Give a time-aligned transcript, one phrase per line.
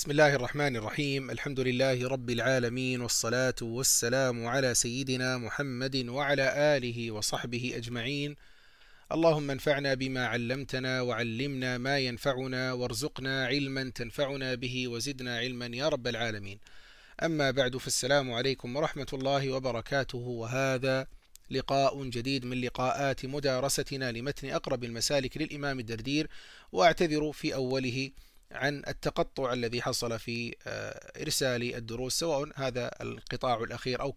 [0.00, 7.10] بسم الله الرحمن الرحيم الحمد لله رب العالمين والصلاة والسلام على سيدنا محمد وعلى آله
[7.10, 8.36] وصحبه أجمعين
[9.12, 16.06] اللهم انفعنا بما علمتنا وعلمنا ما ينفعنا وارزقنا علما تنفعنا به وزدنا علما يا رب
[16.06, 16.58] العالمين
[17.22, 21.06] أما بعد فالسلام عليكم ورحمة الله وبركاته وهذا
[21.50, 26.30] لقاء جديد من لقاءات مدارستنا لمتن أقرب المسالك للإمام الدردير
[26.72, 28.10] وأعتذر في أوله
[28.52, 34.12] عن التقطع الذي حصل في آه، إرسال الدروس سواء هذا القطاع الأخير أو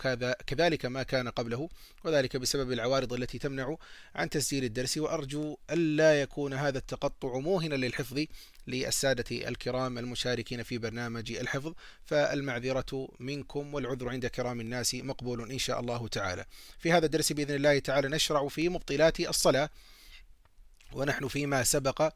[0.48, 1.70] كذلك ما كان قبله
[2.04, 3.78] وذلك بسبب العوارض التي تمنع
[4.16, 4.98] عن تسجيل الدرس.
[4.98, 8.26] وأرجو ألا يكون هذا التقطع موهنا للحفظ
[8.68, 11.74] للسادة الكرام المشاركين في برنامج الحفظ.
[12.06, 16.46] فالمعذرة منكم والعذر عند كرام الناس مقبول إن شاء الله تعالى.
[16.80, 19.70] في هذا الدرس بإذن الله تعالى نشرع في مبطلات الصلاة
[20.94, 22.14] ونحن فيما سبق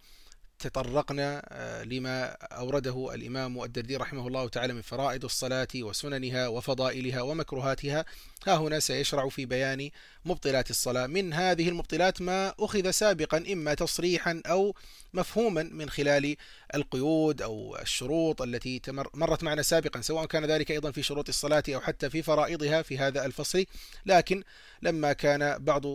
[0.60, 8.06] تطرقنا آه، لما أورده الإمام الدردي رحمه الله تعالى من فرائض الصلاة وسننها وفضائلها ومكروهاتها.
[8.48, 9.90] ها هنا سيشرع في بيان
[10.26, 11.08] مبطلات الصلاة.
[11.08, 14.76] من هذه المبطلات ما أخذ سابقا إما تصريحا أو
[15.14, 16.36] مفهوما من خلال
[16.76, 18.82] القيود أو الشروط التي
[19.14, 22.98] مرت معنا سابقا سواء كان ذلك أيضا في شروط الصلاة أو حتى في فرائضها في
[22.98, 23.66] هذا الفصل.
[24.06, 24.44] لكن
[24.82, 25.86] لما كان بعض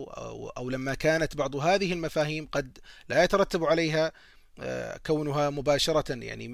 [0.57, 2.77] أو لما كانت بعض هذه المفاهيم قد
[3.09, 4.11] لا يترتب عليها
[5.05, 6.47] كونها مباشرة يعني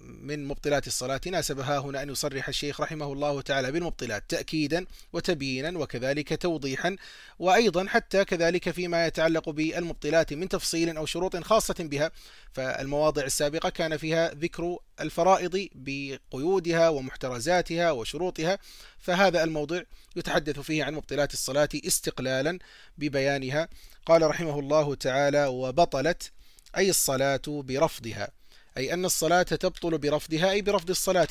[0.00, 6.42] من مبطلات الصلاة ناسبها هنا أن يصرح الشيخ رحمه الله تعالى بالمبطلات تأكيدا وتبيينا وكذلك
[6.42, 6.96] توضيحا
[7.38, 12.10] وأيضا حتى كذلك فيما يتعلق بالمبطلات من تفصيل أو شروط خاصة بها
[12.52, 18.58] فالمواضع السابقة كان فيها ذكر الفرائض بقيودها ومحترزاتها وشروطها
[18.98, 19.82] فهذا الموضع
[20.16, 22.58] يتحدث فيه عن مبطلات الصلاة استقلالا
[22.98, 23.68] ببيانها.
[24.06, 26.32] قال رحمه الله تعالى وبطلت
[26.76, 28.28] أي الصلاة برفضها.
[28.76, 31.28] أي أن الصلاة تبطل برفضها أي برفض الصلاة.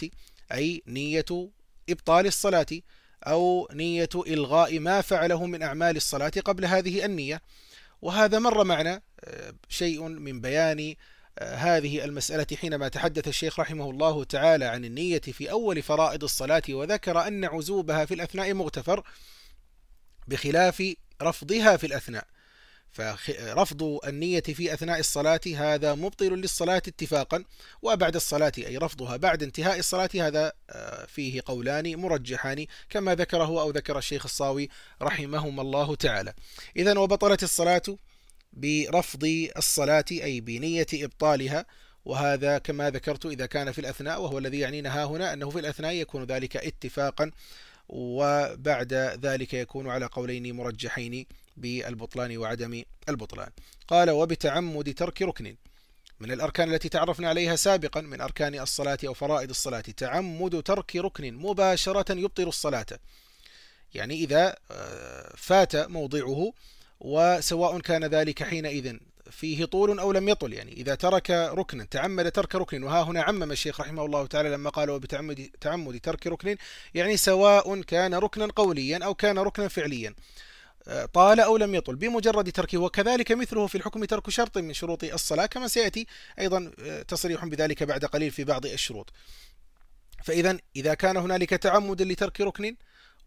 [0.52, 1.50] أي نية
[1.90, 2.66] إبطال الصلاة
[3.24, 7.42] أو نية إلغاء ما فعله من أعمال الصلاة قبل هذه النية.
[8.02, 10.96] وهذا مر معنا آه، شيء من بيان
[11.40, 16.62] آه، هذه المسألة حينما تحدث الشيخ رحمه الله تعالى عن النية في أول فرائض الصلاة
[16.70, 19.04] وذكر أن عزوبها في الأثناء مغتفر
[20.28, 22.28] بخلاف رفضها في الأثناء.
[22.94, 27.44] فرفض النية في أثناء الصلاة هذا مبطل للصلاة اتفاقا.
[27.82, 33.70] وبعد الصلاة أي رفضها بعد انتهاء الصلاة هذا آه، فيه قولان مرجحان كما ذكره أو
[33.70, 34.70] ذكر الشيخ الصاوي
[35.02, 36.34] رحمهما الله تعالى.
[36.78, 37.82] إذا وبطلت الصلاة
[38.54, 41.66] برفض الصلاة أي بنية إبطالها.
[42.06, 45.94] وهذا كما ذكرت إذا كان في الأثناء وهو الذي يعنينا ها هنا أنه في الأثناء
[45.94, 47.32] يكون ذلك اتفاقا.
[47.90, 51.26] وبعد ذلك يكون على قولين مرجحين.
[51.58, 53.50] بالبطلان وعدم البطلان.
[53.88, 55.56] قال وبتعمد ترك ركن.
[56.20, 61.34] من الأركان التي تعرفنا عليها سابقا من أركان الصلاة أو فرائض الصلاة تعمد ترك ركن
[61.34, 62.86] مباشرة يبطل الصلاة.
[63.94, 66.54] يعني إذا آه، فات موضعه
[67.00, 68.98] وسواء كان ذلك حينئذ
[69.32, 70.54] فيه طول أو لم يطل.
[70.54, 72.84] يعني إذا ترك ركنا تعمد ترك ركن.
[72.84, 76.58] وها هنا عمم الشيخ رحمه الله تعالى لما قال وبتعمد تعمد ترك ركن.
[76.94, 80.16] يعني سواء كان ركنا قوليا أو كان ركنا فعليا.
[81.14, 85.46] طال أو لم يطل بمجرد تركه وكذلك مثله في الحكم ترك شرط من شروط الصلاة
[85.46, 86.08] كما سيأتي
[86.40, 89.14] أيضا آه، تصريح بذلك بعد قليل في بعض الشروط.
[90.24, 92.76] فإذا إذا كان هنالك تعمد لترك ركن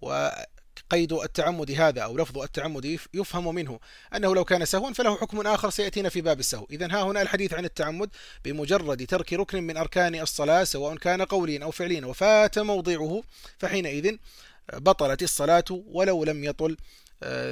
[0.00, 3.80] وقيد التعمد هذا أو لفظ التعمد يفهم منه
[4.16, 6.66] أنه لو كان سهوا فله حكم آخر سيأتينا في باب السهو.
[6.70, 8.10] إذا ها هنا الحديث عن التعمد
[8.44, 12.06] بمجرد ترك ركن من أركان الصلاة سواء كان قوليا أو فعليا.
[12.06, 13.22] وفات موضعه
[13.58, 14.16] فحينئذ
[14.72, 16.76] بطلت الصلاة ولو لم يطل.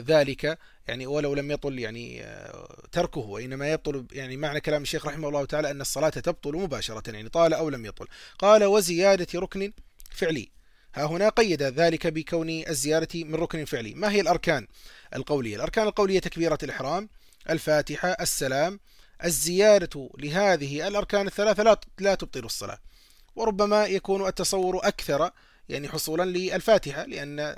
[0.01, 5.29] ذلك يعني ولو لم يطل يعني آه، تركه وإنما يبطل يعني معنى كلام الشيخ رحمه
[5.29, 8.07] الله تعالى أن الصلاة تبطل مباشرة يعني طال أو لم يطل.
[8.39, 9.73] قال وزيادة ركن
[10.11, 10.49] فعلي.
[10.95, 13.95] ها هنا قيد ذلك بكون الزيارة من ركن فعلي.
[13.95, 14.67] ما هي الأركان
[15.15, 17.09] القولية؟ الأركان القولية تكبيرة الإحرام
[17.51, 18.81] الفاتحة السلام.
[19.25, 22.79] الزيادة لهذه الأركان الثلاثة لا لا تبطل الصلاة
[23.37, 25.31] وربما يكون التصور أكثر
[25.69, 27.57] يعني حصولا للفاتحة لأن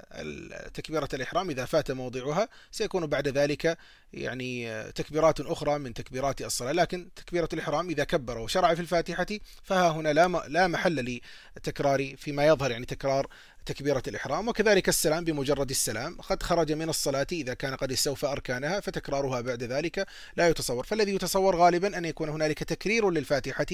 [0.74, 3.78] تكبيرة الإحرام إذا فات موضعها سيكون بعد ذلك
[4.12, 6.72] يعني تكبيرات أخرى من تكبيرات الصلاة.
[6.72, 9.26] لكن تكبيرة الإحرام إذا كبر وشرع في الفاتحة
[9.62, 11.20] فها هنا لا لا محل
[11.56, 13.26] لتكرار فيما يظهر يعني تكرار
[13.66, 14.48] تكبيرة الإحرام.
[14.48, 19.62] وكذلك السلام بمجرد السلام قد خرج من الصلاة إذا كان قد استوفى أركانها فتكرارها بعد
[19.62, 20.06] ذلك
[20.36, 20.84] لا يتصور.
[20.84, 23.66] فالذي يتصور غالبا أن يكون هنالك تكرير للفاتحة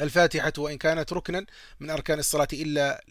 [0.00, 1.46] الفاتحة وإن كانت ركنا
[1.80, 3.04] من أركان الصلاة إلا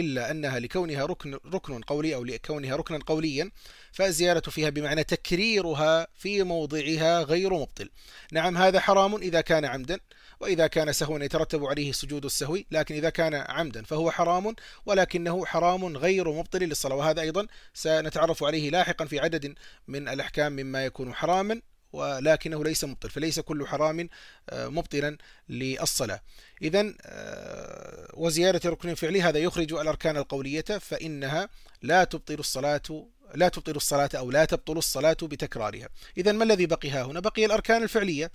[0.00, 3.50] إلا أنها لكونها ركن ركن قولي أو لكونها ركنا قوليا
[3.92, 7.90] فالزيارة فيها بمعنى تكريرها في موضعها غير مبطل.
[8.32, 10.00] نعم هذا حرام إذا كان عمدا
[10.40, 14.54] وإذا كان سهوا يترتب عليه سجود السهو لكن إذا كان عمدا فهو حرام
[14.86, 16.96] ولكنه حرام غير مبطل للصلاة.
[16.96, 19.54] وهذا أيضا سنتعرف عليه لاحقا في عدد
[19.88, 21.60] من الأحكام مما يكون حراما.
[21.94, 24.08] ولكنه ليس مبطل فليس كل حرام
[24.50, 25.18] آه، مبطلا
[25.48, 26.20] للصلاة.
[26.62, 31.48] إذا آه، وزيادة ركن فعلي هذا يخرج الأركان القولية فإنها
[31.82, 35.88] لا تبطل الصلاة لا تبطل الصلاة أو لا تبطل الصلاة بتكرارها.
[36.18, 38.30] إذا ما الذي بقي؟ ها هنا بقي الأركان الفعلية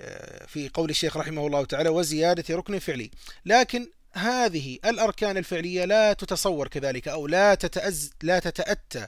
[0.00, 3.10] آه، في قول الشيخ رحمه الله تعالى وزيادة ركن فعلي.
[3.44, 9.06] لكن هذه الأركان الفعلية لا تتصور كذلك أو لا تتأز لا تتأتى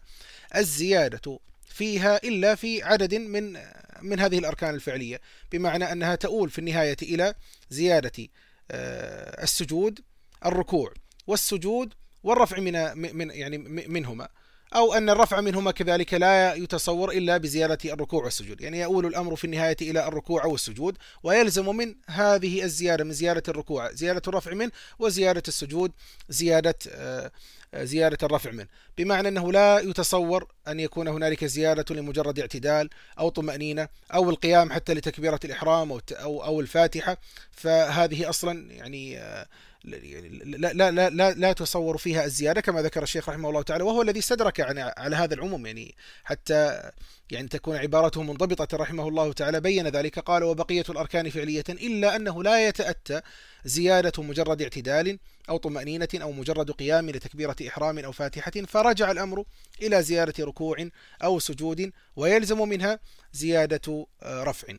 [0.57, 1.39] الزيادة
[1.71, 3.57] فيها إلا في عدد من
[4.03, 5.21] من هذه الأركان الفعلية
[5.53, 7.35] بمعنى أنها تؤول في النهاية إلى
[7.71, 8.29] زيادة
[8.71, 10.01] آه، السجود
[10.47, 10.93] الركوع
[11.27, 13.59] والسجود والرفع من من يعني
[13.89, 14.29] منهما
[14.75, 18.61] أو أن الرفع منهما كذلك لا يتصور إلا بزيادة الركوع والسجود.
[18.61, 23.93] يعني يؤول الأمر في النهاية إلى الركوع والسجود ويلزم من هذه الزيادة من زيادة الركوع
[23.93, 25.93] زيادة الرفع منه وزيادة السجود
[26.29, 27.31] زيادة آه،
[27.77, 28.67] زيادة الرفع منه.
[28.99, 34.95] بمعنى أنه لا يتصور أن يكون هنالك زيادة لمجرد اعتدال أو طمأنينة أو القيام حتى
[34.95, 37.17] لتكبيرة الإحرام أو أو الفاتحة.
[37.53, 39.47] فهذه أصلا يعني آه،
[39.85, 43.85] لا لا لا لا, لا تصور فيها الزيادة كما ذكر الشيخ رحمه الله تعالى.
[43.85, 45.67] وهو الذي استدرك يعني على هذا العموم.
[45.67, 45.95] يعني
[46.25, 46.91] حتى
[47.31, 52.43] يعني تكون عبارته منضبطة رحمه الله تعالى بين ذلك قال وبقية الأركان فعلية إلا أنه
[52.43, 53.21] لا يتأتى
[53.65, 55.19] زيادة مجرد اعتدال
[55.51, 59.45] أو طمأنينة أو مجرد قيام لتكبيرة إحرام أو فاتحة فرجع الأمر
[59.83, 60.89] إلى زيادة ركوع
[61.25, 62.99] أو سجود ويلزم منها
[63.33, 64.75] زيادة آه، رفع.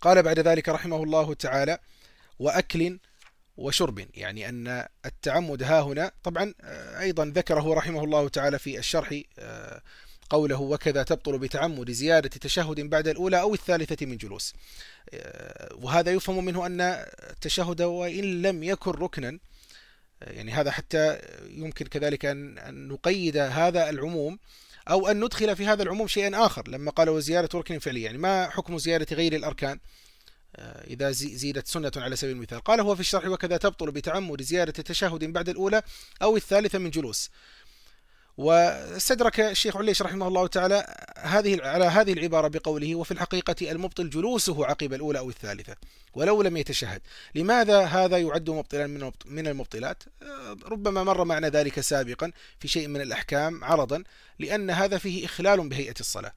[0.00, 1.78] قال بعد ذلك رحمه الله تعالى
[2.38, 2.98] وأكل
[3.56, 6.12] وشرب يعني أن التعمد ها هنا.
[6.22, 9.82] طبعا آه، أيضا ذكره رحمه الله تعالى في الشرح آه،
[10.30, 14.54] قوله وكذا تبطل بتعمد زيادة تشهد بعد الأولى أو الثالثة من جلوس.
[15.74, 16.80] وهذا يفهم منه أن
[17.30, 19.38] التشهد وإن لم يكن ركنا
[20.22, 21.18] يعني هذا حتى
[21.48, 24.38] يمكن كذلك أن نقيد هذا العموم
[24.90, 28.50] أو أن ندخل في هذا العموم شيئا آخر لما قال وزيادة ركن فعلي يعني ما
[28.50, 29.78] حكم زيادة غير الأركان؟
[30.56, 32.60] آه، إذا زيدت سنة على سبيل المثال.
[32.60, 35.82] قال هو في الشرح وكذا تبطل بتعمد زيادة تشهد بعد الأولى
[36.22, 37.30] أو الثالثة من جلوس.
[38.40, 40.86] واستدرك الشيخ عليش رحمه الله تعالى
[41.18, 45.76] هذه على هذه العبارة بقوله وفي الحقيقة المبطل جلوسه عقب الأولى أو الثالثة
[46.14, 47.00] ولو لم يتشهد.
[47.34, 48.86] لماذا هذا يعد مبطلا
[49.26, 54.04] من المبطلات؟ آه، ربما مر معنا ذلك سابقا في شيء من الأحكام عرضا
[54.38, 56.32] لأن هذا فيه إخلال بهيئة الصلاة.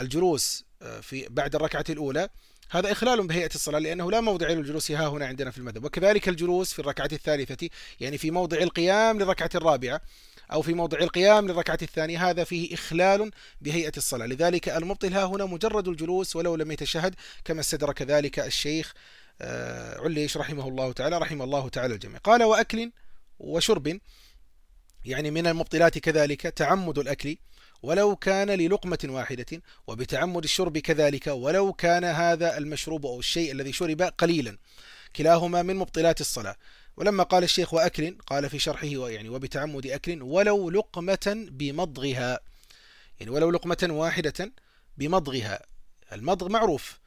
[0.00, 2.28] الجلوس آه، في بعد الركعة الأولى
[2.70, 5.84] هذا إخلال بهيئة الصلاة لأنه لا موضع للجلوس ها هنا عندنا في المذهب.
[5.84, 7.68] وكذلك الجلوس في الركعة الثالثة
[8.00, 10.00] يعني في موضع القيام للركعة الرابعة.
[10.52, 12.30] أو في موضع القيام للركعة الثانية.
[12.30, 13.30] هذا فيه إخلال
[13.60, 14.26] بهيئة الصلاة.
[14.26, 17.14] لذلك المبطل ها هنا مجرد الجلوس ولو لم يتشهد
[17.44, 18.92] كما استدرك ذلك الشيخ
[19.40, 22.18] آه، عليش رحمه الله تعالى رحم الله تعالى الجميع.
[22.18, 22.92] قال وأكل
[23.38, 24.00] وشرب
[25.04, 27.36] يعني من المبطلات كذلك تعمد الأكل
[27.82, 34.02] ولو كان للقمة واحدة وبتعمد الشرب كذلك ولو كان هذا المشروب أو الشيء الذي شرب
[34.02, 34.58] قليلا.
[35.16, 36.56] كلاهما من مبطلات الصلاة.
[36.96, 42.40] ولما قال الشيخ وأكل قال في شرحه يعني وبتعمد أكل ولو لقمة بمضغها.
[43.20, 44.52] يعني ولو لقمة واحدة
[44.96, 45.62] بمضغها.
[46.12, 46.98] المضغ معروف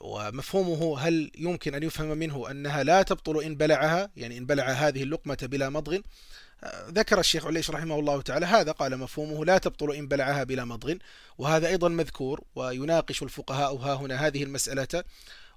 [0.00, 5.02] ومفهومه هل يمكن أن يفهم منه أنها لا تبطل إن بلعها؟ يعني إن بلع هذه
[5.02, 5.98] اللقمة بلا مضغ.
[6.88, 10.94] ذكر الشيخ عليش رحمه الله تعالى هذا قال مفهومه لا تبطل إن بلعها بلا مضغ.
[11.38, 15.04] وهذا أيضا مذكور ويناقش الفقهاء ها هنا هذه المسألة.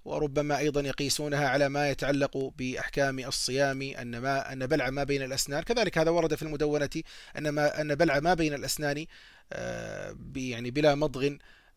[0.05, 5.63] وربما أيضا يقيسونها على ما يتعلق بأحكام الصيام أن ما أن بلع ما بين الأسنان.
[5.63, 6.89] كذلك هذا ورد في المدونة
[7.37, 9.05] أن ما أن بلع ما بين الأسنان
[9.53, 11.29] آه، يعني بلا مضغ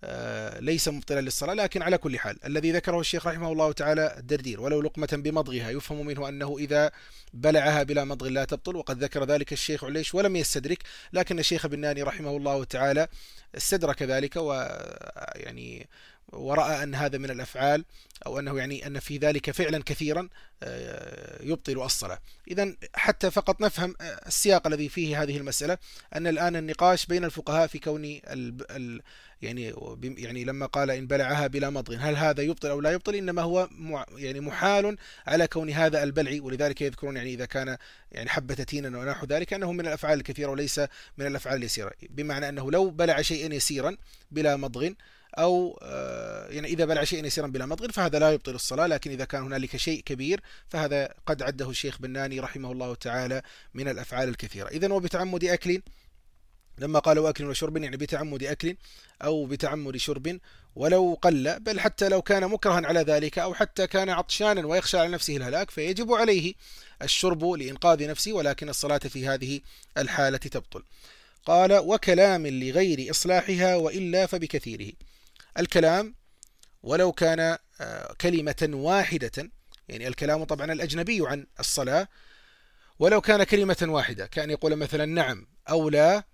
[0.05, 1.55] آه، ليس مبطلا للصلاة.
[1.55, 6.07] لكن على كل حال الذي ذكره الشيخ رحمه الله تعالى الدردير ولو لقمة بمضغها يفهم
[6.07, 6.91] منه أنه إذا
[7.33, 10.83] بلعها بلا مضغ لا تبطل وقد ذكر ذلك الشيخ عليش ولم يستدرك.
[11.13, 13.09] لكن الشيخ بناني رحمه الله تعالى
[13.57, 15.89] استدرك ذلك ويعني
[16.33, 17.85] ورأى أن هذا من الأفعال
[18.27, 20.29] أو أنه يعني أن في ذلك فعلا كثيرا
[20.63, 22.19] آه، يبطل الصلاة.
[22.49, 25.79] إذا حتى فقط نفهم آه، السياق الذي فيه هذه المسألة
[26.15, 29.03] أن الآن النقاش بين الفقهاء في كون ال
[29.43, 33.43] يعني يعني لما قال إن بلعها بلا مضغ هل هذا يبطل أو لا يبطل؟ إنما
[33.43, 33.69] هو
[34.17, 37.77] يعني محال على كون هذا البلع ولذلك يذكرون يعني إذا كان
[38.13, 40.81] يعني حبة تين ونحو ذلك أنه من الأفعال الكثيرة وليس
[41.19, 41.93] من الأفعال اليسيرة.
[42.11, 43.97] بمعنى أنه لو بلع شيئا يسيرا
[44.31, 44.91] بلا مضغ
[45.39, 48.87] أو آه، يعني إذا بلع شيئا يسيرا بلا مضغ فهذا لا يبطل الصلاة.
[48.87, 53.43] لكن إذا كان هنالك شيء كبير فهذا قد عده الشيخ بناني رحمه الله تعالى
[53.75, 54.69] من الأفعال الكثيرة.
[54.69, 55.83] إذا وبتعمد أكل
[56.79, 58.77] لما قال وأكل وشرب يعني بتعمد أكل
[59.23, 60.41] أو بتعمد شرب
[60.77, 65.09] ولو قل بل حتى لو كان مكرها على ذلك أو حتى كان عطشانا ويخشى على
[65.09, 66.55] نفسه الهلاك فيجب عليه
[67.03, 69.61] الشرب لإنقاذ نفسه ولكن الصلاة في هذه
[69.99, 70.83] الحالة تبطل.
[71.47, 74.93] قال وكلام لغير إصلاحها وإلا فبكثيره.
[75.59, 76.15] الكلام
[76.83, 79.51] ولو كان آه، كلمة واحدة
[79.89, 82.09] يعني الكلام طبعا الأجنبي عن الصلاة
[82.99, 86.25] ولو كان كلمة واحدة كان يقول مثلا نعم أو لا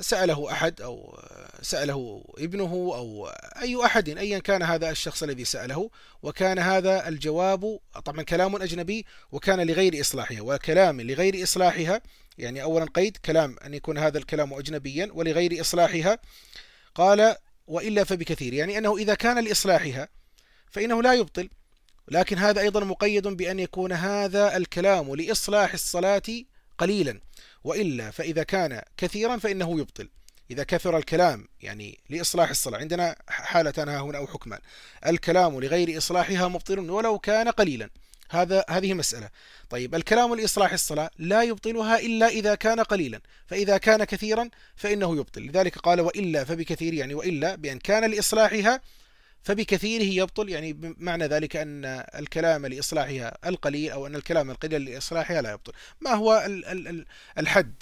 [0.00, 1.18] سأله أحد أو
[1.62, 3.28] سأله ابنه أو
[3.62, 5.90] أي أحد أيا كان هذا الشخص الذي سأله
[6.22, 12.02] وكان هذا الجواب طبعا كلام أجنبي وكان لغير إصلاحها وكلام لغير إصلاحها
[12.38, 16.18] يعني أولا قيد كلام أن يكون هذا الكلام أجنبيا ولغير إصلاحها
[16.94, 17.36] قال
[17.66, 18.54] وإلا فبكثير.
[18.54, 20.08] يعني أنه إذا كان لإصلاحها
[20.70, 21.48] فإنه لا يبطل.
[22.08, 26.22] لكن هذا أيضا مقيد بأن يكون هذا الكلام لإصلاح الصلاة
[26.78, 27.20] قليلا.
[27.64, 30.08] وإلا فإذا كان كثيرا فإنه يبطل.
[30.50, 32.78] إذا كثر الكلام يعني لإصلاح الصلاة.
[32.78, 34.60] عندنا حالتان ها هنا أو حكمان.
[35.06, 37.90] الكلام لغير إصلاحها مبطل ولو كان قليلا.
[38.30, 39.28] هذا هذه مسألة.
[39.70, 45.42] طيب الكلام لإصلاح الصلاة لا يبطلها إلا إذا كان قليلا فإذا كان كثيرا فإنه يبطل.
[45.42, 48.80] لذلك قال وإلا فبكثير يعني وإلا بأن كان لإصلاحها
[49.42, 51.84] فبكثيره يبطل يعني بمعنى ذلك أن
[52.14, 55.72] الكلام لإصلاحها القليل أو أن الكلام القليل لإصلاحها لا يبطل.
[56.00, 56.48] ما هو
[57.38, 57.74] الحد؟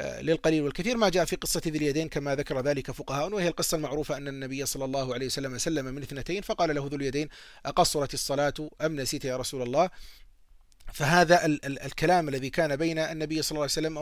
[0.00, 0.96] للقليل والكثير.
[0.96, 4.66] ما جاء في قصة ذي اليدين كما ذكر ذلك فقهاء وهي القصة المعروفة أن النبي
[4.66, 7.28] صلى الله عليه وسلم سلم من اثنتين فقال له ذو اليدين
[7.66, 9.90] أقصرت الصلاة أم نسيت يا رسول الله؟
[10.92, 13.96] فهذا ال ال الكلام الذي كان بين النبي صلى الله عليه وسلم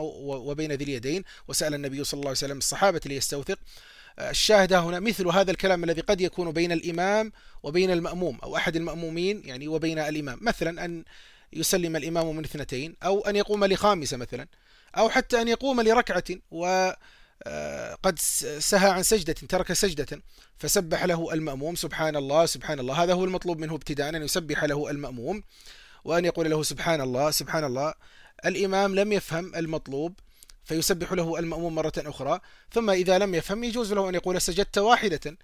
[0.49, 3.59] وبين ذي اليدين وسأل النبي صلى الله عليه وسلم الصحابة ليستوثق.
[4.19, 7.31] الشاهد هنا مثل هذا الكلام الذي قد يكون بين الإمام
[7.63, 10.39] وبين المأموم أو أحد المأمومين يعني وبين الإمام.
[10.41, 11.03] مثلا أن
[11.53, 14.47] يسلم الإمام من اثنتين أو أن يقوم لخامسة مثلا.
[14.97, 16.91] أو حتى أن يقوم لركعة و
[17.43, 17.97] آه،
[18.59, 20.21] سهى عن سجدة ترك سجدة
[20.57, 23.03] فسبح له المأموم سبحان الله سبحان الله.
[23.03, 25.43] هذا هو المطلوب منه ابتداء أن يسبح له المأموم
[26.05, 27.93] وأن يقول له سبحان الله سبحان الله.
[28.45, 30.13] الإمام لم يفهم المطلوب
[30.63, 32.39] فيسبح له المأموم مرة أخرى.
[32.71, 35.37] ثم إذا لم يفهم يجوز له أن يقول سجدت واحدة.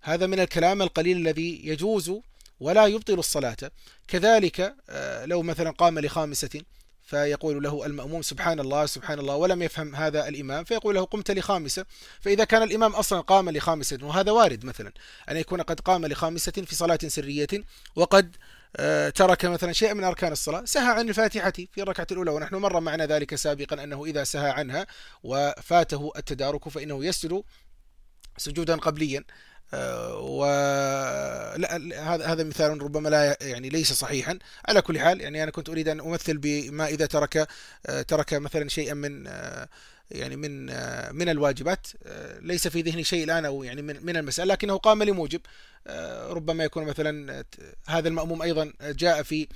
[0.00, 2.12] هذا من الكلام القليل الذي يجوز
[2.60, 3.56] ولا يبطل الصلاة.
[4.08, 6.62] كذلك آه، لو مثلا قام لخامسة
[7.04, 11.84] فيقول له المأموم سبحان الله سبحان الله ولم يفهم هذا الإمام فيقول له قمت لخامسة.
[12.20, 14.92] فإذا كان الإمام أصلا قام لخامسة وهذا وارد مثلا
[15.30, 17.48] أن يكون قد قام لخامسة في صلاة سرية
[17.96, 18.36] وقد
[18.76, 22.80] آه، ترك مثلا شيء من أركان الصلاة سهى عن الفاتحة في الركعة الأولى ونحن مر
[22.80, 24.86] معنا ذلك سابقا أنه إذا سهى عنها
[25.22, 27.42] وفاته التدارك فإنه يسجد
[28.36, 29.24] سجودا قبليا.
[30.14, 30.44] و
[31.56, 31.76] لا
[32.14, 34.38] هذا هذا مثال ربما لا يعني ليس صحيحا.
[34.68, 37.48] على كل حال يعني أنا كنت أريد أن أمثل بما إذا ترك
[38.08, 39.24] ترك مثلا شيئا من
[40.10, 40.66] يعني من
[41.16, 41.86] من الواجبات.
[42.40, 45.40] ليس في ذهني شيء الآن أو يعني من من المسألة لكنه قام لموجب.
[46.28, 47.44] ربما يكون مثلا
[47.86, 49.48] هذا المأموم أيضا جاء في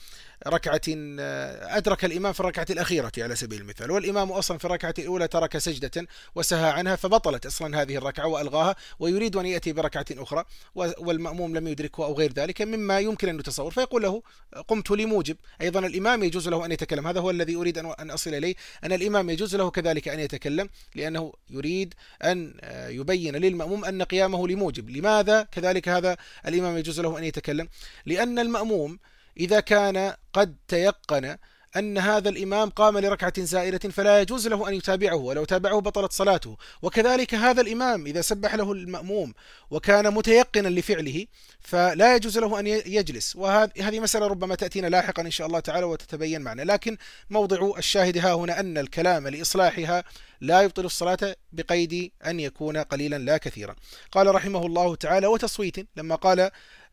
[0.47, 5.29] ركعة آه، أدرك الإمام في الركعة الأخيرة على سبيل المثال والإمام أصلا في الركعة الأولى
[5.29, 11.57] ترك سجدة وسهى عنها فبطلت أصلا هذه الركعة وألغاها ويريد أن يأتي بركعة أخرى والمأموم
[11.57, 13.71] لم يدركه أو غير ذلك مما يمكن أن يتصور.
[13.71, 14.23] فيقول له
[14.69, 15.37] قمت لموجب.
[15.61, 17.07] أيضا الإمام يجوز له أن يتكلم.
[17.07, 18.55] هذا هو الذي أريد أن أصل إليه.
[18.85, 24.49] أن الإمام يجوز له كذلك أن يتكلم لأنه يريد أن آه، يبين للمأموم أن قيامه
[24.49, 24.91] لموجب.
[24.91, 26.17] لماذا كذلك هذا
[26.47, 27.69] الإمام يجوز له أن يتكلم؟
[28.07, 28.99] لأن المأموم
[29.39, 31.37] إذا كان قد تيقن
[31.77, 36.57] أن هذا الإمام قام لركعة زائدة فلا يجوز له أن يتابعه ولو تابعه بطلت صلاته.
[36.83, 39.35] وكذلك هذا الإمام إذا سبح له المأموم
[39.71, 41.27] وكان متيقنا لفعله
[41.61, 43.37] فلا يجوز له أن يجلس.
[43.37, 46.63] وهذه مسألة ربما تأتينا لاحقا إن شاء الله تعالى وتتبين معنا.
[46.63, 46.97] لكن
[47.31, 50.05] موضع الشاهد ها هنا أن الكلام لإصلاحها
[50.41, 53.75] لا يبطل الصلاة بقيد أن يكون قليلا لا كثيرا.
[54.13, 56.51] قال رحمه الله تعالى وتصويت لما قال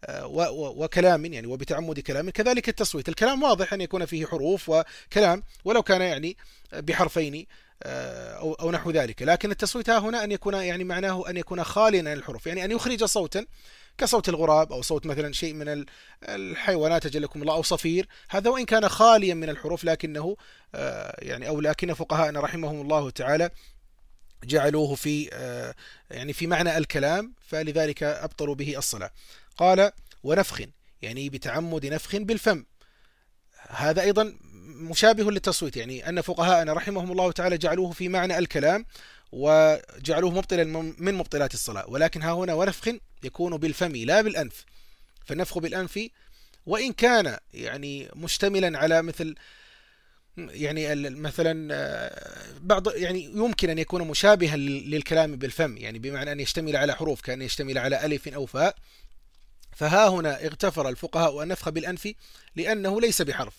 [0.09, 2.29] وكلام يعني وبتعمد كلام.
[2.29, 3.09] كذلك التصويت.
[3.09, 6.37] الكلام واضح أن يكون فيه حروف وكلام ولو كان يعني
[6.73, 7.45] بحرفين
[7.83, 9.21] آه، أو, نحو ذلك.
[9.21, 12.47] لكن التصويت ها هنا أن يكون يعني معناه أن يكون خاليا عن الحروف.
[12.47, 13.45] يعني أن يخرج صوتا
[13.97, 15.85] كصوت الغراب أو صوت مثلا شيء من
[16.23, 18.07] الحيوانات أجلكم الله أو صفير.
[18.29, 20.37] هذا وإن كان خاليا من الحروف لكنه
[20.75, 23.49] آه، يعني أو لكن فقهاءنا رحمهم الله تعالى
[24.43, 25.75] جعلوه في آه،
[26.11, 29.11] يعني في معنى الكلام فلذلك أبطلوا به الصلاة.
[29.57, 29.91] قال
[30.23, 30.61] ونفخ
[31.01, 32.65] يعني بتعمد نفخ بالفم.
[33.69, 34.33] هذا أيضا
[34.65, 38.85] مشابه للتصويت يعني أن فقهاءنا رحمهم الله تعالى جعلوه في معنى الكلام
[39.31, 40.63] وجعلوه مبطلا
[40.97, 41.89] من مبطلات الصلاة.
[41.89, 42.89] ولكن ها هنا ونفخ
[43.23, 44.65] يكون بالفم لا بالأنف.
[45.25, 45.99] فالنفخ بالأنف
[46.65, 49.35] وإن كان يعني مشتملا على مثل
[50.37, 52.11] يعني مثلا
[52.61, 57.41] بعض يعني يمكن أن يكون مشابها للكلام بالفم يعني بمعنى أن يشتمل على حروف كأن
[57.41, 58.75] يشتمل على ألف أو فاء.
[59.75, 62.13] فها هنا اغتفر الفقهاء النفخ بالأنف
[62.55, 63.53] لأنه ليس بحرف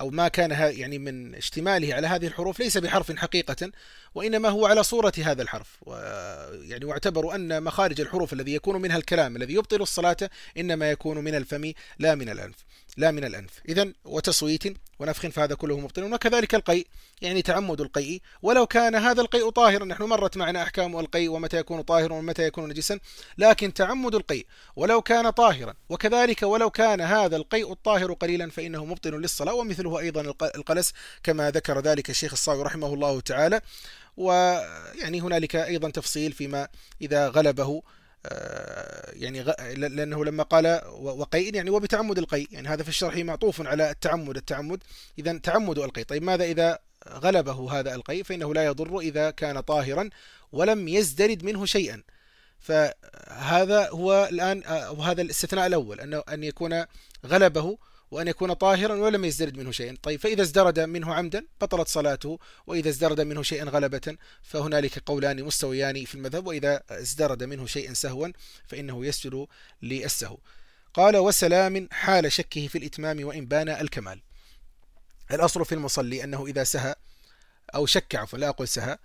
[0.00, 3.70] أو ما كان يعني من اشتماله على هذه الحروف ليس بحرف حقيقة
[4.14, 5.68] وإنما هو على صورة هذا الحرف.
[6.68, 10.16] يعني واعتبروا أن مخارج الحروف الذي يكون منها الكلام الذي يبطل الصلاة
[10.58, 12.56] إنما يكون من الفم لا من الأنف.
[13.00, 13.50] لا من الأنف.
[13.68, 14.64] إذا وتصويت
[14.98, 16.86] ونفخ فهذا كله مبطل وكذلك القيء
[17.22, 18.22] يعني تعمد القيء.
[18.42, 22.68] ولو كان هذا القيء طاهرا نحن مرت معنا أحكام القيء ومتى يكون طاهرا ومتى يكون
[22.68, 22.98] نجسا
[23.38, 24.46] لكن تعمد القيء.
[24.76, 29.54] ولو كان طاهرا وكذلك ولو كان هذا القيء الطاهر قليلا فإنه مبطل للصلاة.
[29.54, 30.20] ومثله أيضا
[30.54, 30.92] القلس
[31.22, 33.60] كما ذكر ذلك الشيخ الصاوي رحمه الله تعالى.
[34.16, 36.68] ويعني هنالك أيضا تفصيل فيما
[37.02, 37.82] إذا غلبه
[38.26, 39.42] آه، يعني
[39.74, 44.82] لأنه لما قال وقيء يعني وبتعمد القيء يعني هذا في الشرح معطوف على التعمد التعمد.
[45.18, 50.10] إذا تعمد القيء طيب ماذا إذا غلبه هذا القيء فإنه لا يضر إذا كان طاهرا
[50.52, 52.02] ولم يزدرد منه شيئا.
[52.60, 56.84] فهذا هو الآن آه، وهذا الاستثناء الأول أنه أن يكون
[57.26, 57.78] غلبه
[58.10, 62.88] وأن يكون طاهرا ولم يزدرد منه شيئا طيب فإذا ازدرد منه عمدا بطلت صلاته وإذا
[62.88, 68.28] ازدرد منه شيئا غلبة فهنالك قولان مستويان في المذهب وإذا ازدرد منه شيئا سهوا
[68.68, 69.46] فإنه يسجد
[69.82, 70.38] للسهو.
[70.94, 74.22] قال وسلام حال شكه في الإتمام وإن بان الكمال.
[75.30, 76.94] الأصل في المصلي أنه إذا سهى
[77.74, 78.98] أو شك عفوا لا أقول سهى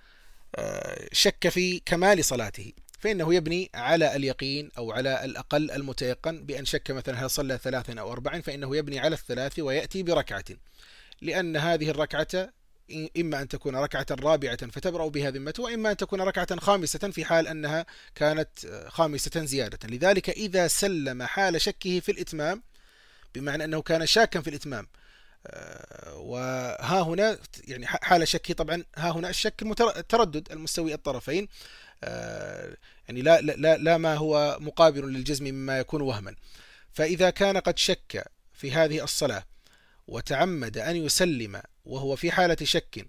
[0.56, 2.74] آه، شك في كمال صلاته.
[3.06, 8.12] فإنه يبني على اليقين أو على الأقل المتيقن بأن شك مثلا هل صلى ثلاثا أو
[8.12, 10.44] أربعا فإنه يبني على الثلاث ويأتي بركعة.
[11.22, 12.50] لأن هذه الركعة
[13.18, 17.48] إما أن تكون ركعة رابعة فتبرأ بها ذمته وإما أن تكون ركعة خامسة في حال
[17.48, 17.86] أنها
[18.16, 18.50] كانت
[18.88, 19.80] خامسة زيادة.
[19.90, 22.64] لذلك إذا سلم حال شكه في الإتمام
[23.36, 24.88] بمعنى أنه كان شاكا في الإتمام
[25.48, 29.64] آه، وها هنا يعني حال شكه طبعا ها هنا الشك
[29.98, 31.48] التردد المستوي الطرفين
[32.04, 32.76] آه،
[33.08, 36.36] يعني لا, لا, لا ما هو مقابل للجزم مما يكون وهما.
[36.94, 39.44] فإذا كان قد شك في هذه الصلاة
[40.08, 43.08] وتعمد أن يسلم وهو في حالة شك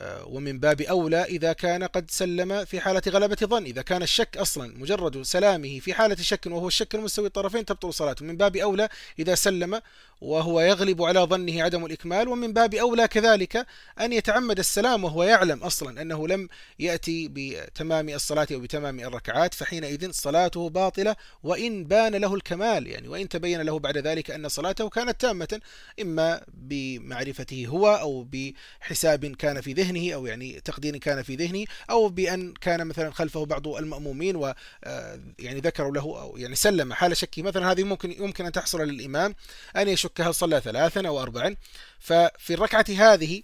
[0.00, 4.36] آه، ومن باب أولى إذا كان قد سلم في حالة غلبة ظن إذا كان الشك
[4.36, 8.24] أصلا مجرد سلامه في حالة شك وهو الشك المستوي الطرفين تبطل صلاته.
[8.24, 8.88] من باب أولى
[9.18, 9.80] إذا سلم
[10.20, 13.66] وهو يغلب على ظنه عدم الإكمال ومن باب أولى كذلك
[14.00, 20.10] أن يتعمد السلام وهو يعلم أصلا أنه لم يأتي بتمام الصلاة أو بتمام الركعات فحينئذ
[20.10, 25.20] صلاته باطلة وإن بان له الكمال يعني وإن تبين له بعد ذلك أن صلاته كانت
[25.20, 25.60] تامة
[26.00, 32.08] إما بمعرفته هو أو بحساب كان في ذهنه أو يعني تقدير كان في ذهنه أو
[32.08, 34.54] بأن كان مثلا خلفه بعض المأمومين و
[34.84, 38.80] آه، يعني ذكروا له أو يعني سلم حال شكه مثلا هذه ممكن يمكن أن تحصل
[38.80, 39.34] للإمام
[39.76, 41.56] أن يشك يشك هل صلى ثلاثا أو أربعا
[41.98, 43.42] ففي الركعة هذه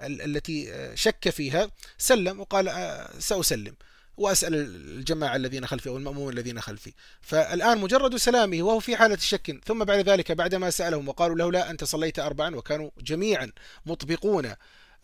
[0.00, 3.74] التي شك فيها سلم وقال آه، سأسلم
[4.16, 6.92] وأسأل الجماعة الذين خلفي أو المأموم الذين خلفي.
[7.20, 11.70] فالآن مجرد سلامه وهو في حالة شك ثم بعد ذلك بعدما سألهم وقالوا له لا
[11.70, 13.52] أنت صليت أربعا وكانوا جميعا
[13.86, 14.54] مطبقون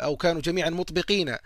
[0.01, 1.37] أو كانوا جميعا مطبقين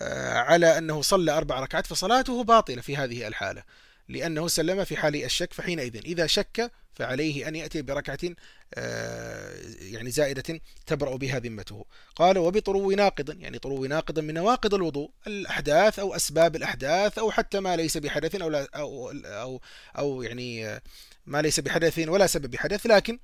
[0.00, 3.62] آه، على أنه صلى أربع ركعات فصلاته باطلة في هذه الحالة
[4.08, 5.96] لأنه سلم في حال الشك فحينئذ.
[5.96, 8.34] إذا شك فعليه أن يأتي بركعة آه،
[8.76, 11.84] يعني زائدة تبرأ بها ذمته.
[12.16, 13.40] قال وبطرو ناقض.
[13.40, 18.34] يعني طرو ناقض من نواقض الوضوء الأحداث أو أسباب الأحداث أو حتى ما ليس بحدث
[18.34, 19.60] أو, لا أو, أو,
[19.98, 20.80] أو يعني
[21.26, 22.86] ما ليس بحدث ولا سبب بحدث.
[22.86, 23.18] لكن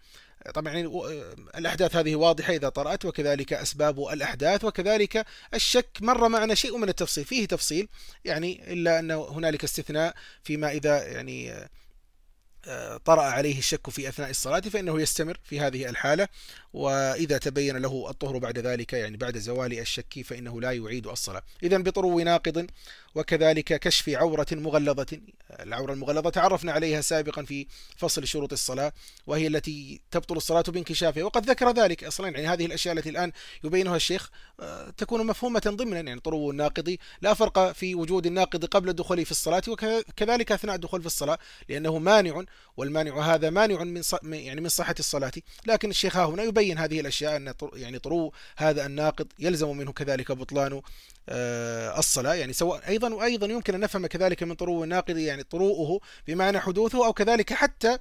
[0.54, 0.90] طبعا يعني
[1.58, 7.24] الأحداث هذه واضحة إذا طرأت وكذلك أسباب الأحداث وكذلك الشك مر معنا شيء من التفصيل.
[7.24, 7.88] فيه تفصيل
[8.24, 11.68] يعني إلا أن هنالك استثناء فيما إذا يعني
[13.04, 16.28] طرأ عليه الشك في أثناء الصلاة فإنه يستمر في هذه الحالة
[16.72, 21.42] وإذا تبين له الطهر بعد ذلك يعني بعد زوال الشك فإنه لا يعيد الصلاة.
[21.62, 22.66] إذا بطرو ناقض
[23.16, 25.20] وكذلك كشف عورة مغلظة.
[25.60, 28.92] العورة المغلظة تعرفنا عليها سابقا في فصل شروط الصلاة
[29.26, 31.24] وهي التي تبطل الصلاة بانكشافها.
[31.24, 33.32] وقد ذكر ذلك أصلا يعني هذه الأشياء التي الآن
[33.64, 36.96] يبينها الشيخ آه، تكون مفهومة ضمنا يعني طرو الناقض.
[37.20, 41.98] لا فرق في وجود الناقض قبل الدخول في الصلاة وكذلك أثناء الدخول في الصلاة لأنه
[41.98, 42.42] مانع
[42.76, 45.32] والمانع هذا مانع من يعني من صحة الصلاة.
[45.66, 50.32] لكن الشيخ ها هنا يبين هذه الأشياء أن يعني طرو هذا الناقض يلزم منه كذلك
[50.32, 50.82] بطلان
[51.98, 52.34] الصلاة.
[52.34, 57.06] يعني سواء أيضا وأيضا يمكن أن نفهم كذلك من طرو الناقض يعني طروؤه بمعنى حدوثه
[57.06, 57.98] أو كذلك حتى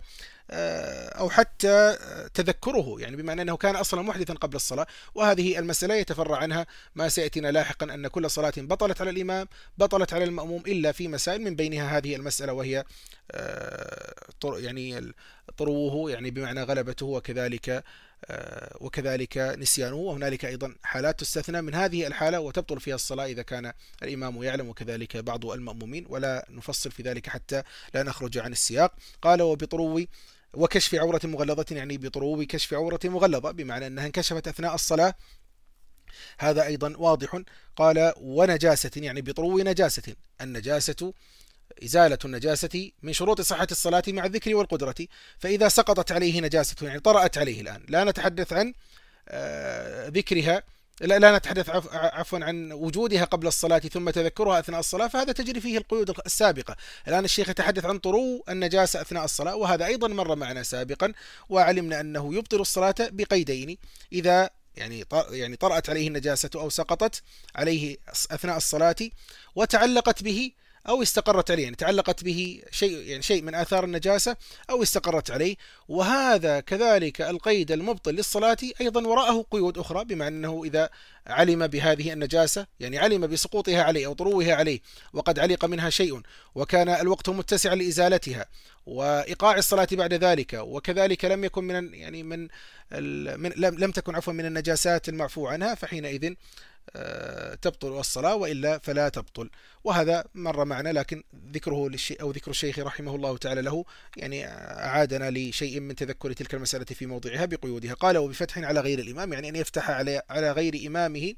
[0.52, 1.98] آه، أو حتى
[2.34, 4.88] تذكره يعني بمعنى أنه كان أصلا محدثا قبل الصلاة.
[5.16, 10.24] وهذه المسألة يتفرع عنها ما سيأتينا لاحقا أن كل صلاة بطلت على الإمام بطلت على
[10.24, 12.84] المأموم إلا في مسائل من بينها هذه المسألة وهي
[13.32, 15.14] آه، يعني
[15.58, 17.84] طروه يعني بمعنى غلبته وكذلك آه،
[18.76, 19.96] وكذلك نسيانه.
[19.96, 25.18] وهنالك أيضا حالات تستثنى من هذه الحالة وتبطل فيها الصلاة إذا كان الإمام يعلم وكذلك
[25.18, 28.94] بعض المأمومين ولا نفصل في ذلك حتى لا نخرج عن السياق.
[29.22, 30.06] قال وبطرو
[30.54, 35.14] وكشف عورة مغلظة يعني بطرو كشف عورة مغلظة بمعنى أنها انكشفت أثناء الصلاة.
[36.38, 37.42] هذا أيضا واضح.
[37.76, 40.16] قال ونجاسة يعني بطرو نجاسة.
[40.42, 41.14] النجاسة
[41.84, 44.96] إزالة النجاسة من شروط صحة الصلاة مع الذكر والقدرة
[45.40, 47.82] فإذا سقطت عليه نجاسة يعني طرأت عليه الآن.
[47.90, 48.74] لا نتحدث عن
[49.30, 50.64] آه، ذكرها
[51.02, 55.78] لا, لا نتحدث عفوا عن وجودها قبل الصلاة ثم تذكرها أثناء الصلاة فهذا تجري فيه
[55.78, 56.76] القيود السابقة.
[57.08, 61.14] الآن الشيخ يتحدث عن طرو النجاسة أثناء الصلاة وهذا أيضا مر معنا سابقا
[61.50, 63.78] وعلمنا أنه يبطل الصلاة بقيدين
[64.14, 67.22] إذا يعني يعني طرأت عليه النجاسة أو سقطت
[67.56, 67.98] عليه
[68.32, 68.96] أثناء الصلاة
[69.56, 70.52] وتعلقت به
[70.90, 74.36] أو استقرت عليه يعني تعلقت به شيء يعني شيء من آثار النجاسة
[74.70, 75.56] أو استقرت عليه.
[75.88, 80.90] وهذا كذلك القيد المبطل للصلاة أيضا وراءه قيود أخرى بمعنى أنه إذا
[81.28, 84.80] علم بهذه النجاسة يعني علم بسقوطها عليه أو طروها عليه
[85.14, 86.22] وقد علق منها شيء
[86.56, 88.46] وكان الوقت متسعا لإزالتها
[88.86, 92.48] وإيقاع الصلاة بعد ذلك وكذلك لم يكن من يعني من,
[93.40, 96.34] من لم تكن عفوا من النجاسات المعفو عنها فحينئذ
[97.62, 99.50] تبطل الصلاة وإلا فلا تبطل.
[99.84, 103.86] وهذا مر معنا لكن ذكره للشيء أو ذكر الشيخ رحمه الله تعالى له
[104.18, 107.94] يعني أعادنا لشيء من تذكر تلك المسألة في موضعها بقيودها.
[107.94, 111.34] قال وبفتح على غير الإمام يعني أن يفتح على على غير إمامه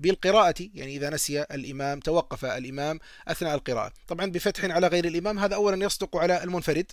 [0.00, 3.92] بالقراءة يعني إذا نسي الإمام توقف الإمام أثناء القراءة.
[4.08, 6.92] طبعا بفتح على غير الإمام هذا أولا يصدق على المنفرد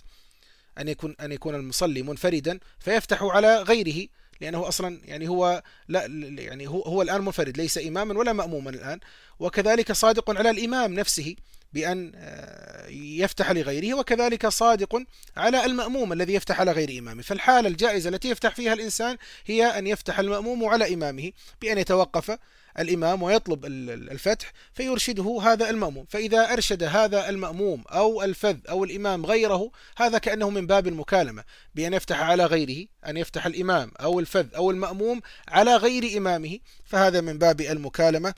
[0.78, 4.08] أن يكون أن يكون المصلي منفردا فيفتح على غيره
[4.40, 6.06] لأنه أصلا يعني هو لا
[6.38, 9.00] يعني هو هو الآن منفرد ليس إماما ولا مأموما الآن
[9.40, 11.36] وكذلك صادق على الإمام نفسه.
[11.72, 15.02] بأن آه، يفتح لغيره وكذلك صادق
[15.36, 19.86] على المأموم الذي يفتح على غير إمامه فالحالة الجائزة التي يفتح فيها الإنسان هي أن
[19.86, 22.38] يفتح المأموم على إمامه بأن يتوقف
[22.78, 26.06] الإمام ويطلب الفتح فيرشده هذا المأموم.
[26.08, 31.44] فإذا أرشد هذا المأموم أو الفذ أو الإمام غيره هذا كأنه من باب المكالمة.
[31.74, 37.20] بأن يفتح على غيره أن يفتح الإمام أو الفذ أو المأموم على غير إمامه فهذا
[37.20, 38.34] من باب المكالمة.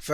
[0.00, 0.12] ف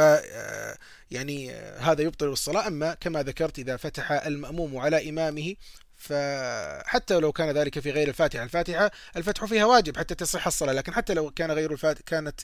[1.10, 2.66] يعني هذا يبطل الصلاة.
[2.66, 5.54] أما كما ذكرت إذا فتح المأموم على إمامه
[5.96, 10.72] فحتى لو كان ذلك في غير الفاتحة الفاتحة الفتح فيها واجب حتى تصح الصلاة.
[10.72, 12.40] لكن حتى لو كان غير الفاتحة كانت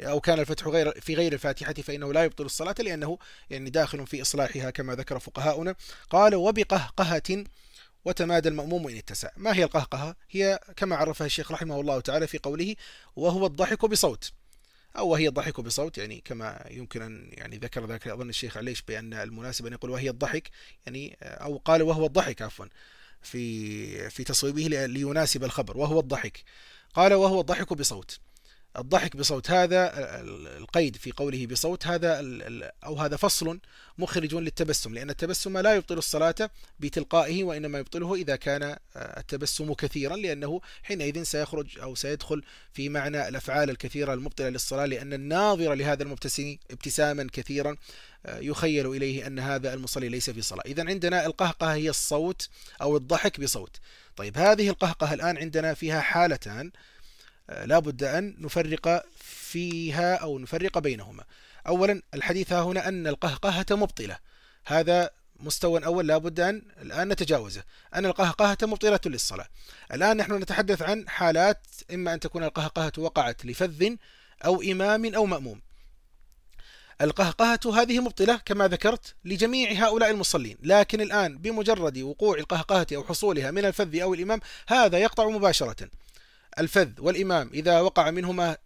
[0.00, 3.18] أو كان الفتح غير في غير الفاتحة فإنه لا يبطل الصلاة لأنه
[3.50, 5.74] يعني داخل في إصلاحها كما ذكر فقهاؤنا.
[6.10, 7.44] قال وبقهقهة
[8.04, 9.28] وتمادى المأموم إن اتسع.
[9.36, 12.74] ما هي القهقهة؟ هي كما عرفها الشيخ رحمه الله تعالى في قوله
[13.16, 14.32] وهو الضحك بصوت.
[14.96, 19.14] أو وهي الضحك بصوت يعني كما يمكن أن يعني ذكر ذلك أظن الشيخ عليش بأن
[19.14, 20.50] المناسب أن يقول وهي الضحك
[20.86, 22.66] يعني أو قال وهو الضحك عفوا
[23.22, 26.44] في في تصويبه ليناسب الخبر وهو الضحك.
[26.94, 28.18] قال وهو الضحك بصوت.
[28.78, 29.92] الضحك بصوت هذا
[30.58, 32.20] القيد في قوله بصوت هذا
[32.84, 33.60] أو هذا فصل
[33.98, 40.60] مخرج للتبسم لأن التبسم لا يبطل الصلاة بتلقائه وإنما يبطله إذا كان التبسم كثيرا لأنه
[40.82, 47.26] حينئذ سيخرج أو سيدخل في معنى الأفعال الكثيرة المبطلة للصلاة لأن الناظر لهذا المبتسم ابتساما
[47.32, 47.76] كثيرا
[48.28, 50.62] يخيل إليه أن هذا المصلي ليس في صلاة.
[50.66, 52.48] إذا عندنا القهقه هي الصوت
[52.82, 53.76] أو الضحك بصوت.
[54.16, 56.66] طيب هذه القهقه الآن عندنا فيها حالتان.
[56.66, 56.93] آه،
[57.48, 61.24] لا بد أن نفرق فيها أو نفرق بينهما.
[61.66, 64.18] أولا الحديث ها هنا أن القهقهة مبطلة.
[64.66, 67.62] هذا مستوى أول لا بد أن الآن نتجاوزه.
[67.94, 69.48] أن القهقهة مبطلة للصلاة.
[69.92, 73.94] الآن نحن نتحدث عن حالات إما أن تكون القهقهة وقعت لفذ
[74.44, 75.60] أو إمام أو مأموم.
[77.00, 80.58] القهقهة هذه مبطلة كما ذكرت لجميع هؤلاء المصلين.
[80.62, 85.88] لكن الآن بمجرد وقوع القهقهة أو حصولها من الفذ أو الإمام هذا يقطع مباشرة.
[86.58, 87.50] الفذ والإمام.
[87.54, 88.56] إذا وقع منهما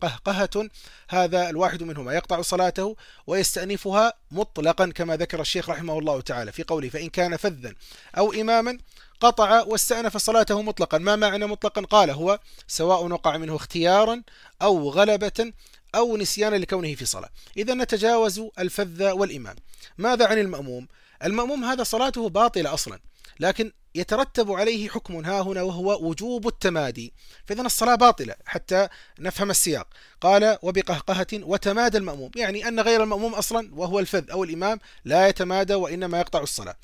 [0.00, 0.70] قهقهة,
[1.10, 2.14] هذا الواحد منهما.
[2.14, 7.74] يقطع صلاته ويستأنفها مطلقا كما ذكر الشيخ رحمه الله تعالى في قوله فإن كان فذا
[8.18, 8.78] أو إماما
[9.20, 10.98] قطع واستأنف صلاته مطلقا.
[10.98, 14.22] ما معنى مطلقا؟ قال هو سواء وقع منه اختيارا
[14.62, 15.52] أو غلبة
[15.94, 17.30] أو نسيانا لكونه في صلاة.
[17.56, 19.56] إذا نتجاوز الفذ والإمام.
[19.98, 20.88] ماذا عن المأموم؟
[21.24, 23.00] المأموم هذا صلاته باطلة أصلا
[23.40, 27.12] لكن يترتب عليه حكم ها هنا وهو وجوب التمادي.
[27.46, 29.86] فإذا الصلاة باطلة حتى نفهم السياق.
[30.20, 32.30] قال وبقهقهة وتمادى المأموم.
[32.36, 36.76] يعني أن غير المأموم أصلا وهو الفذ أو الإمام لا يتمادى وإنما يقطع الصلاة.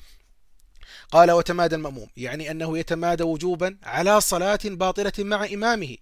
[1.11, 2.07] قال وتمادى المأموم.
[2.17, 5.97] يعني أنه يتمادى وجوبا على صلاة باطلة مع إمامه.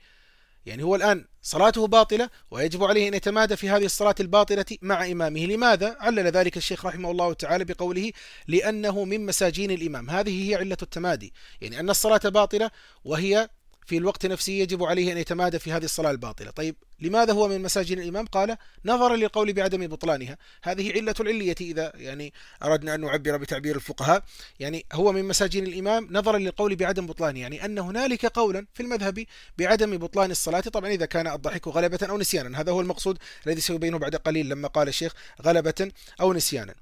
[0.65, 5.45] يعني هو الآن صلاته باطلة ويجب عليه أن يتمادى في هذه الصلاة الباطلة مع إمامه.
[5.45, 8.11] لماذا؟ علل ذلك الشيخ رحمه الله تعالى بقوله
[8.47, 10.09] لأنه من مساجين الإمام.
[10.09, 11.33] هذه هي علة التمادي.
[11.61, 12.71] يعني أن الصلاة باطلة
[13.03, 13.49] وهي
[13.85, 16.51] في الوقت نفسه يجب عليه أن يتمادى في هذه الصلاة الباطلة.
[16.51, 20.37] طيب لماذا هو من مساجين الإمام؟ قال نظرا للقول بعدم بطلانها.
[20.63, 24.23] هذه علة العلية إذا يعني أردنا أن نعبر بتعبير الفقهاء.
[24.59, 29.25] يعني هو من مساجين الإمام نظرا للقول بعدم بطلانها يعني أن هنالك قولا في المذهب
[29.57, 30.59] بعدم بطلان الصلاة.
[30.59, 32.61] طبعا إذا كان الضحك غلبة أو نسيانا.
[32.61, 33.17] هذا هو المقصود
[33.47, 36.75] الذي سيبينه بعد قليل لما قال الشيخ غلبة أو نسيانا.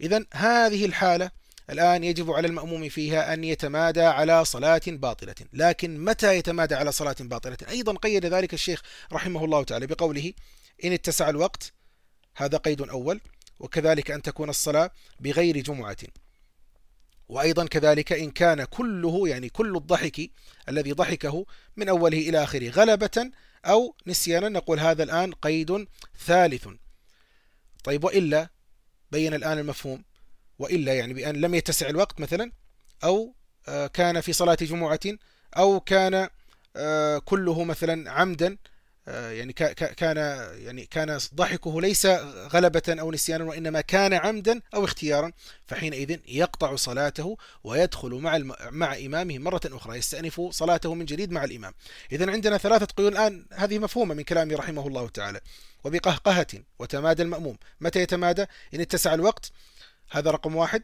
[0.00, 1.39] إذا هذه الحالة
[1.70, 5.34] الآن يجب على المأموم فيها أن يتمادى على صلاة باطلة.
[5.52, 10.32] لكن متى يتمادى على صلاة باطلة؟ أيضا قيد ذلك الشيخ رحمه الله تعالى بقوله
[10.84, 11.72] إن اتسع الوقت
[12.36, 13.20] هذا قيد أول
[13.58, 15.96] وكذلك أن تكون الصلاة بغير جمعة.
[17.28, 20.30] وأيضا كذلك إن كان كله يعني كل الضحك
[20.68, 23.30] الذي ضحكه من أوله إلى آخره غلبة
[23.64, 25.86] أو نسيانا نقول هذا الآن قيد
[26.26, 26.68] ثالث.
[27.84, 28.48] طيب وإلا
[29.10, 30.04] بين الآن المفهوم
[30.60, 32.52] وإلا يعني بأن لم يتسع الوقت مثلا
[33.04, 33.34] أو
[33.68, 35.00] آه، كان في صلاة جمعة
[35.56, 36.28] أو كان
[36.76, 38.56] آه، كله مثلا عمدا
[39.08, 40.16] آه، يعني كان
[40.58, 42.06] يعني كان ضحكه ليس
[42.52, 45.32] غلبة أو نسيانا وإنما كان عمدا أو اختيارا
[45.66, 48.38] فحينئذ يقطع صلاته ويدخل مع
[48.70, 51.72] مع إمامه مرة أخرى يستأنف صلاته من جديد مع الإمام.
[52.12, 55.40] إذا عندنا ثلاثة قيود الآن هذه مفهومة من كلامه رحمه الله تعالى.
[55.84, 56.46] وبقهقهة
[56.78, 57.58] وتمادى المأموم.
[57.80, 59.52] متى يتمادى؟ إن اتسع الوقت
[60.10, 60.82] هذا رقم واحد.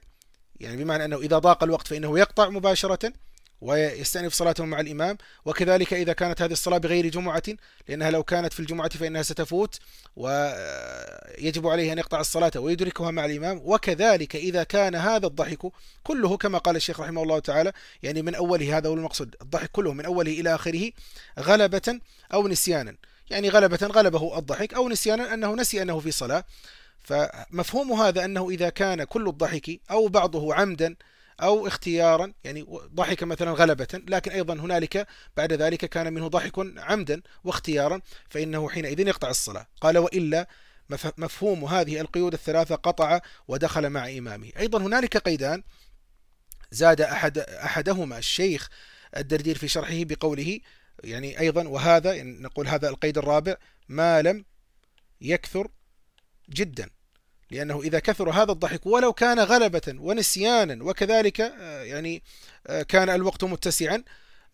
[0.61, 3.12] يعني بمعنى أنه إذا ضاق الوقت فإنه يقطع مباشرة
[3.61, 5.19] ويستأنف صلاته مع الإمام.
[5.45, 7.43] وكذلك إذا كانت هذه الصلاة بغير جمعة
[7.89, 9.79] لأنها لو كانت في الجمعة فإنها ستفوت
[10.17, 13.61] ويجب عليه أن يقطع الصلاة ويدركها مع الإمام.
[13.65, 18.79] وكذلك إذا كان هذا الضحك كله كما قال الشيخ رحمه الله تعالى يعني من أوله
[18.79, 20.91] هذا هو المقصود الضحك كله من أوله إلى آخره
[21.41, 22.01] غلبة
[22.35, 22.97] أو نسيانا.
[23.31, 26.45] يعني غلبة غلبه الضحك أو نسيانا أنه نسي أنه في صلاة.
[27.07, 30.97] فمفهوم هذا أنه إذا كان كل الضحك أو بعضه عمدا
[31.42, 37.23] أو اختيارا يعني ضحك مثلا غلبة لكن أيضا هنالك بعد ذلك كان منه ضحك عمدا
[37.45, 39.66] واختيارا فإنه حينئذ يقطع الصلاة.
[39.81, 40.49] قال وإلا
[41.19, 44.51] مفهوم هذه القيود الثلاثة قطع ودخل مع إمامه.
[44.59, 45.62] أيضا هنالك قيدان
[46.71, 48.69] زاد أحد أحدهما الشيخ
[49.16, 50.61] الدردير في شرحه بقوله
[51.05, 53.57] يعني أيضا وهذا يعني نقول هذا القيد الرابع
[53.88, 54.45] ما لم
[55.21, 55.69] يكثر
[56.51, 56.96] جدا.
[57.51, 62.23] لأنه إذا كثر هذا الضحك ولو كان غلبة ونسيانا وكذلك آه، يعني
[62.67, 64.03] آه، كان الوقت متسعا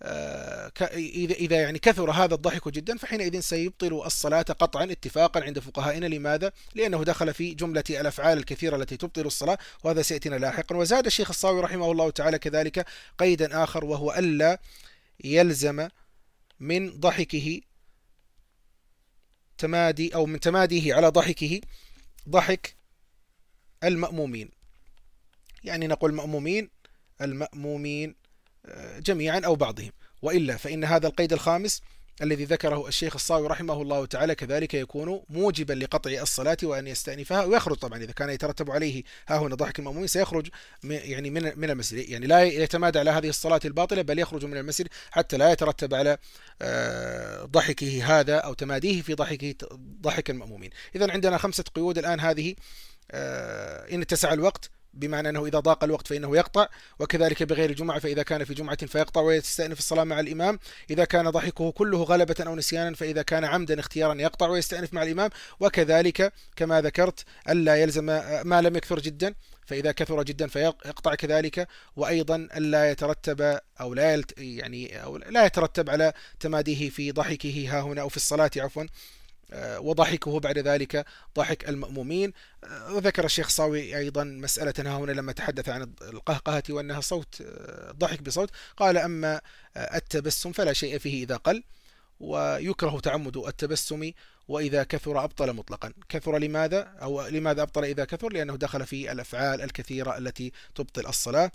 [0.02, 0.72] آه،
[1.16, 7.04] إذا يعني كثر هذا الضحك جدا فحينئذ سيبطل الصلاة قطعا اتفاقا عند فقهائنا لماذا؟ لأنه
[7.04, 11.92] دخل في جملة الأفعال الكثيرة التي تبطل الصلاة وهذا سيأتينا لاحقا وزاد الشيخ الصاوي رحمه
[11.92, 12.86] الله تعالى كذلك
[13.18, 14.60] قيدا آخر وهو ألا
[15.24, 15.88] يلزم
[16.60, 17.60] من ضحكه
[19.58, 21.60] تمادي أو من تماديه على ضحكه
[22.28, 22.81] ضحك
[23.84, 24.50] المأمومين.
[25.64, 26.70] يعني نقول المأمومين
[27.20, 28.14] المأمومين
[28.66, 29.92] آه، جميعا أو بعضهم.
[30.22, 31.82] وإلا فإن هذا القيد الخامس
[32.22, 37.76] الذي ذكره الشيخ الصاوي رحمه الله تعالى كذلك يكون موجبا لقطع الصلاة وأن يستأنفها ويخرج
[37.76, 37.98] طبعا.
[37.98, 40.48] إذا كان يترتب عليه ها هنا ضحك المأمومين سيخرج
[40.84, 42.08] يعني من من المسجد.
[42.08, 46.18] يعني لا يتمادى على هذه الصلاة الباطلة بل يخرج من المسجد حتى لا يترتب على
[46.62, 49.54] آه، ضحكه هذا أو تماديه في ضحكه
[50.00, 50.70] ضحك المأمومين.
[50.96, 52.54] إذا عندنا خمسة قيود الآن هذه
[53.92, 58.44] إن اتسع الوقت بمعنى أنه إذا ضاق الوقت فإنه يقطع وكذلك بغير الجمعة فإذا كان
[58.44, 60.58] في جمعة فيقطع ويستأنف الصلاة مع الإمام.
[60.90, 65.30] إذا كان ضحكه كله غلبة أو نسيانا فإذا كان عمدا اختيارا يقطع ويستأنف مع الإمام.
[65.60, 68.04] وكذلك كما ذكرت ألا يلزم
[68.44, 69.34] ما لم يكثر جدا
[69.66, 71.68] فإذا كثر جدا فيقطع كذلك.
[71.96, 78.00] وأيضا ألا يترتب أو لا يعني أو لا يترتب على تماديه في ضحكه ها هنا
[78.00, 78.82] أو في الصلاة عفوا.
[78.82, 78.86] آه،
[79.78, 81.04] وضحكه بعد ذلك
[81.36, 82.32] ضحك المأمومين.
[82.64, 88.22] آه، وذكر الشيخ صاوي أيضا مسألة هنا لما تحدث عن القهقهة وأنها صوت آه، ضحك
[88.22, 89.40] بصوت قال أما
[89.76, 91.62] التبسم فلا شيء فيه إذا قل
[92.20, 94.12] ويكره تعمد التبسم
[94.48, 95.92] وإذا كثر أبطل مطلقا.
[96.08, 101.50] كثر لماذا؟ أو لماذا أبطل إذا كثر؟ لأنه دخل في الأفعال الكثيرة التي تبطل الصلاة.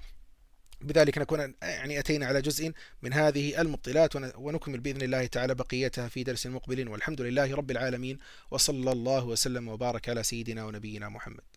[0.81, 6.23] بذلك نكون يعني أتينا على جزء من هذه المبطلات ونكمل بإذن الله تعالى بقيتها في
[6.23, 8.17] درس مقبل والحمد لله رب العالمين
[8.51, 11.56] وصلى الله وسلم وبارك على سيدنا ونبينا محمد.